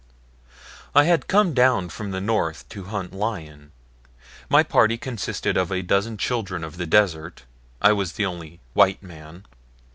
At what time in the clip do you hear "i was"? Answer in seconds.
7.83-8.13